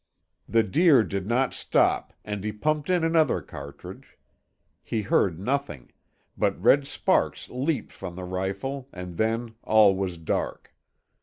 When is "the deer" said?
0.49-1.03